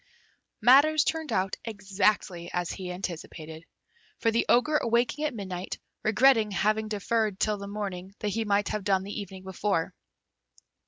Matters 0.61 1.03
turned 1.03 1.31
out 1.31 1.57
exactly 1.63 2.49
as 2.53 2.71
he 2.71 2.91
anticipated, 2.91 3.65
for 4.17 4.31
the 4.31 4.47
Ogre 4.49 4.77
awaking 4.77 5.25
at 5.25 5.35
midnight, 5.35 5.77
regretted 6.01 6.53
having 6.53 6.87
deferred 6.87 7.39
till 7.39 7.59
the 7.59 7.67
morning 7.67 8.15
what 8.19 8.31
he 8.31 8.43
might 8.43 8.69
have 8.69 8.83
done 8.83 9.03
the 9.03 9.21
evening 9.21 9.43
before. 9.43 9.93